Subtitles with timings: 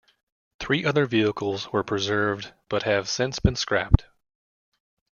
[0.59, 4.07] Three other vehicles were preserved but have since been scrapped.